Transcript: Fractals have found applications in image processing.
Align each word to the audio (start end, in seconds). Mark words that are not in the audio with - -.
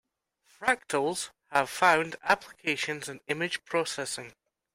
Fractals 0.51 1.29
have 1.51 1.69
found 1.69 2.15
applications 2.23 3.07
in 3.07 3.19
image 3.27 3.63
processing. 3.65 4.33